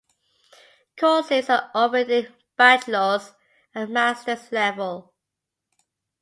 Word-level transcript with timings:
Courses 0.99 1.47
are 1.47 1.69
offered 1.75 2.09
in 2.09 2.33
bachelors 2.57 3.33
and 3.75 3.91
masters 3.91 4.51
level. 4.51 5.13